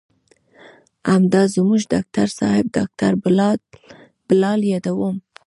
همدا 1.11 1.41
زموږ 1.55 1.79
ډاکتر 1.93 2.27
صاحب 2.39 2.65
ډاکتر 2.77 3.11
بلال 4.29 4.59
يادوم. 4.71 5.15